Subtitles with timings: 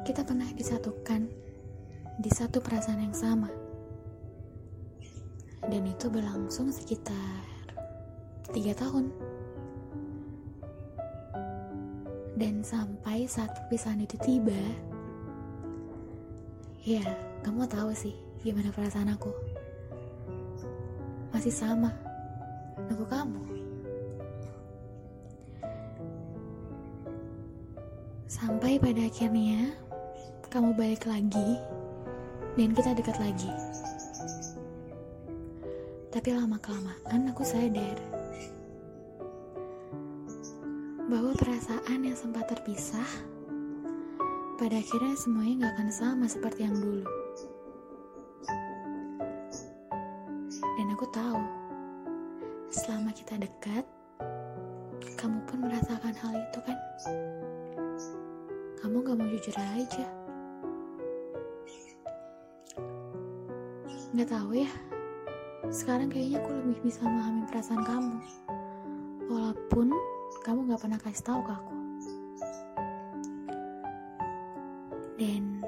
[0.00, 1.28] kita pernah disatukan
[2.20, 3.48] di satu perasaan yang sama.
[5.68, 7.44] Dan itu berlangsung sekitar
[8.52, 9.12] tiga tahun.
[12.40, 14.56] Dan sampai saat perpisahan itu tiba,
[16.80, 17.04] ya
[17.44, 19.28] kamu tahu sih gimana perasaan aku.
[21.36, 21.92] Masih sama,
[22.88, 23.42] nunggu kamu.
[28.30, 29.76] Sampai pada akhirnya
[30.50, 31.62] kamu balik lagi
[32.58, 33.54] dan kita dekat lagi.
[36.10, 37.94] Tapi lama-kelamaan aku sadar
[41.06, 43.06] bahwa perasaan yang sempat terpisah
[44.58, 47.06] pada akhirnya semuanya gak akan sama seperti yang dulu.
[50.74, 51.42] Dan aku tahu,
[52.74, 53.86] selama kita dekat,
[55.14, 56.78] kamu pun merasakan hal itu kan?
[58.82, 60.19] Kamu gak mau jujur aja.
[64.10, 64.66] Gak tahu ya,
[65.70, 68.18] sekarang kayaknya aku lebih bisa memahami perasaan kamu.
[69.30, 69.94] Walaupun
[70.42, 71.76] kamu gak pernah kasih tahu ke aku.
[75.14, 75.62] Dan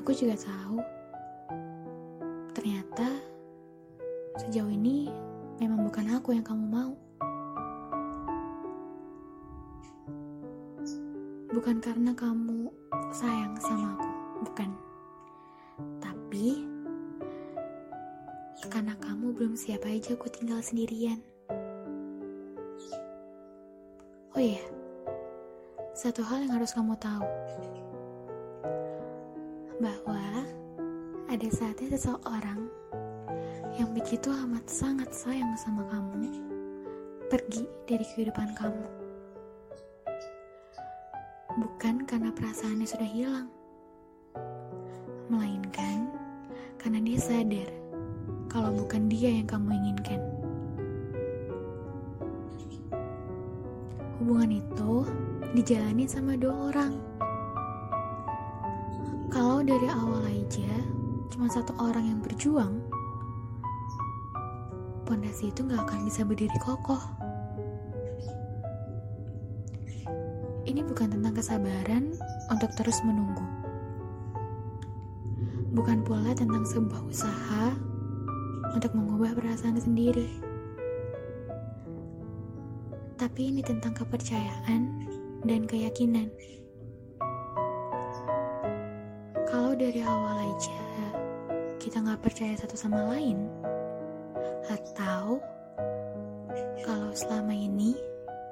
[0.00, 0.80] aku juga tahu
[2.56, 3.12] ternyata
[4.40, 5.12] sejauh ini
[5.60, 6.96] memang bukan aku yang kamu mau.
[11.52, 12.72] Bukan karena kamu
[13.12, 14.10] sayang sama aku,
[14.48, 14.87] bukan.
[16.38, 16.62] Tapi
[18.70, 21.18] karena kamu belum siap aja aku tinggal sendirian.
[24.30, 24.62] Oh iya,
[25.98, 27.26] satu hal yang harus kamu tahu.
[29.82, 30.46] Bahwa
[31.26, 32.70] ada saatnya seseorang
[33.74, 36.38] yang begitu amat sangat sayang sama kamu
[37.26, 38.86] pergi dari kehidupan kamu.
[41.58, 43.50] Bukan karena perasaannya sudah hilang,
[45.26, 45.67] melainkan
[47.08, 47.70] dia sadar
[48.52, 50.20] kalau bukan dia yang kamu inginkan.
[54.20, 55.08] Hubungan itu
[55.56, 57.00] dijalani sama dua orang.
[59.32, 60.68] Kalau dari awal aja
[61.32, 62.76] cuma satu orang yang berjuang,
[65.08, 67.00] pondasi itu nggak akan bisa berdiri kokoh.
[70.68, 72.12] Ini bukan tentang kesabaran
[72.52, 73.57] untuk terus menunggu.
[75.78, 77.70] Bukan pula tentang sebuah usaha
[78.74, 80.26] untuk mengubah perasaan sendiri.
[83.14, 85.06] Tapi ini tentang kepercayaan
[85.46, 86.34] dan keyakinan.
[89.46, 90.82] Kalau dari awal aja
[91.78, 93.46] kita nggak percaya satu sama lain,
[94.66, 95.38] atau
[96.82, 97.94] kalau selama ini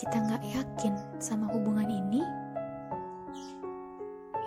[0.00, 2.24] kita nggak yakin sama hubungan ini,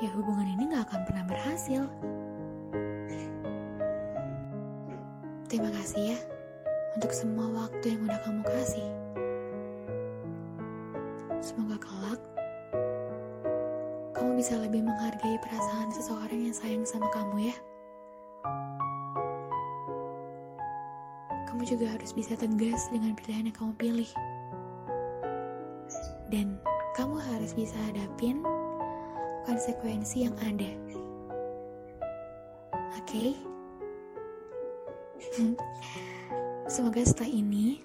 [0.01, 1.85] ya hubungan ini nggak akan pernah berhasil.
[5.53, 6.19] Terima kasih ya
[6.97, 8.89] untuk semua waktu yang udah kamu kasih.
[11.45, 12.17] Semoga kelak
[14.17, 17.55] kamu bisa lebih menghargai perasaan seseorang yang sayang sama kamu ya.
[21.45, 24.09] Kamu juga harus bisa tegas dengan pilihan yang kamu pilih.
[26.33, 26.57] Dan
[26.97, 28.41] kamu harus bisa hadapin
[29.45, 30.73] konsekuensi yang ada.
[32.97, 33.05] Oke?
[33.05, 33.52] Okay?
[36.69, 37.81] Semoga setelah ini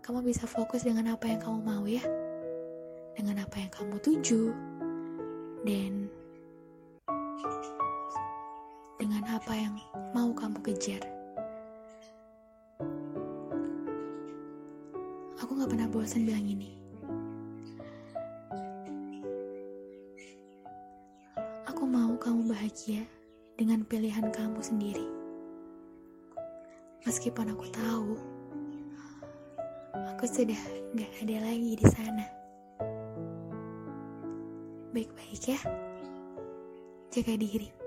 [0.00, 2.00] kamu bisa fokus dengan apa yang kamu mau ya.
[3.12, 4.48] Dengan apa yang kamu tuju.
[5.68, 6.08] Dan
[8.96, 9.76] dengan apa yang
[10.16, 11.04] mau kamu kejar.
[15.44, 16.72] Aku gak pernah bosan bilang ini.
[21.68, 23.04] Aku mau kamu bahagia
[23.60, 25.21] dengan pilihan kamu sendiri.
[27.02, 28.14] Meskipun aku tahu,
[30.14, 30.60] aku sudah
[30.94, 32.26] gak ada lagi di sana.
[34.94, 35.58] Baik-baik ya,
[37.10, 37.81] jaga diri.